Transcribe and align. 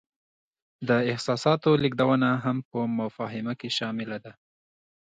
د 0.87 0.89
احساساتو 1.11 1.69
لیږدونه 1.83 2.29
هم 2.43 2.57
په 2.69 2.79
مفاهمه 2.99 3.53
کې 3.59 3.69
شامله 3.77 4.17
ده. 4.25 4.31